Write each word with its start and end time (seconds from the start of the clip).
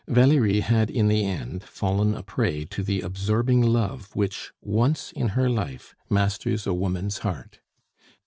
Valerie 0.07 0.61
had 0.61 0.89
in 0.89 1.07
the 1.09 1.23
end 1.23 1.63
fallen 1.63 2.15
a 2.15 2.23
prey 2.23 2.65
to 2.65 2.81
the 2.81 3.01
absorbing 3.01 3.61
love 3.61 4.15
which, 4.15 4.51
once 4.59 5.11
in 5.11 5.27
her 5.37 5.47
life, 5.47 5.93
masters 6.09 6.65
a 6.65 6.73
woman's 6.73 7.19
heart. 7.19 7.59